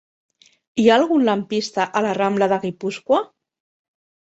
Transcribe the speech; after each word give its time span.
Hi 0.83 0.85
ha 0.89 0.95
algun 1.01 1.25
lampista 1.27 1.87
a 2.01 2.05
la 2.07 2.15
rambla 2.21 2.49
de 2.55 2.61
Guipúscoa? 2.67 3.23